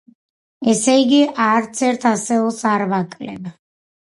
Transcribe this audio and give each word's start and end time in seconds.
ესე 0.73 0.95
იგი, 1.01 1.19
არც 1.49 1.83
ერთ 1.91 2.09
ასეულს 2.13 2.63
არ 2.73 2.87
ვაკლებ. 2.95 3.53